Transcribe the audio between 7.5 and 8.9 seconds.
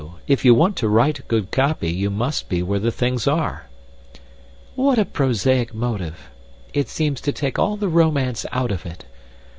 all the romance out of